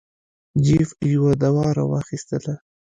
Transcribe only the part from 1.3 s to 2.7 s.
دوا را واخیستله.